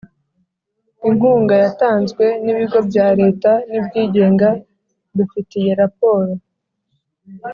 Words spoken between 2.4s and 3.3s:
n ibigo bya